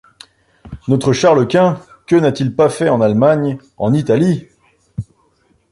Notre 0.87 1.13
Charles-Quint, 1.13 1.79
que 2.07 2.15
n'a-t-il 2.15 2.55
pas 2.55 2.69
fait 2.69 2.89
en 2.89 3.01
Allemagne, 3.01 3.59
en 3.77 3.93
Italie! 3.93 4.47